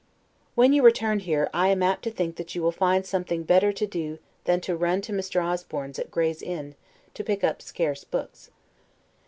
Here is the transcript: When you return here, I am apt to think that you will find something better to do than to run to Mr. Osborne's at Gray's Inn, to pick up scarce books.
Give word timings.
When 0.55 0.73
you 0.73 0.81
return 0.81 1.19
here, 1.19 1.47
I 1.53 1.67
am 1.67 1.83
apt 1.83 2.01
to 2.05 2.09
think 2.09 2.37
that 2.37 2.55
you 2.55 2.63
will 2.63 2.71
find 2.71 3.05
something 3.05 3.43
better 3.43 3.71
to 3.73 3.85
do 3.85 4.17
than 4.45 4.59
to 4.61 4.75
run 4.75 4.99
to 5.01 5.11
Mr. 5.11 5.43
Osborne's 5.45 5.99
at 5.99 6.09
Gray's 6.09 6.41
Inn, 6.41 6.73
to 7.13 7.23
pick 7.23 7.43
up 7.43 7.61
scarce 7.61 8.03
books. 8.03 8.49